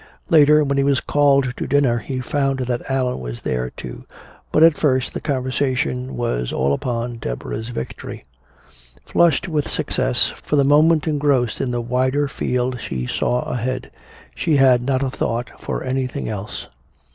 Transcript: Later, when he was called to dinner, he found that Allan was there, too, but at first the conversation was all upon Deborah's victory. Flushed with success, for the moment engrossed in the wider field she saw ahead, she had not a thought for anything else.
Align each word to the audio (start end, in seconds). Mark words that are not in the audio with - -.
Later, 0.31 0.63
when 0.63 0.79
he 0.79 0.83
was 0.83 0.99
called 0.99 1.53
to 1.57 1.67
dinner, 1.67 1.99
he 1.99 2.21
found 2.21 2.57
that 2.61 2.89
Allan 2.89 3.19
was 3.19 3.41
there, 3.41 3.69
too, 3.69 4.05
but 4.51 4.63
at 4.63 4.73
first 4.75 5.13
the 5.13 5.21
conversation 5.21 6.17
was 6.17 6.51
all 6.51 6.73
upon 6.73 7.17
Deborah's 7.17 7.67
victory. 7.69 8.25
Flushed 9.05 9.47
with 9.47 9.69
success, 9.69 10.29
for 10.43 10.55
the 10.55 10.63
moment 10.63 11.07
engrossed 11.07 11.61
in 11.61 11.69
the 11.69 11.81
wider 11.81 12.27
field 12.27 12.79
she 12.81 13.05
saw 13.05 13.43
ahead, 13.43 13.91
she 14.33 14.55
had 14.57 14.81
not 14.81 15.03
a 15.03 15.11
thought 15.11 15.51
for 15.59 15.83
anything 15.83 16.27
else. 16.27 16.65